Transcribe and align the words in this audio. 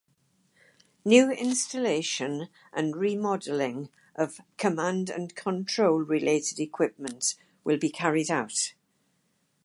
New 1.05 1.29
installation 1.29 2.49
and 2.73 2.95
remodeling 2.95 3.91
of 4.15 4.41
command 4.57 5.11
and 5.11 5.35
control 5.35 5.99
related 5.99 6.59
equipment 6.59 7.35
will 7.63 7.77
be 7.77 7.91
carried 7.91 8.31
out. 8.31 8.73